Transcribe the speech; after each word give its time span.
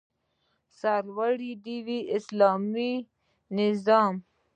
سرلوړی 0.77 1.51
دې 1.63 1.77
وي 1.85 1.99
اسلامي 2.17 2.93
نظام 3.57 4.13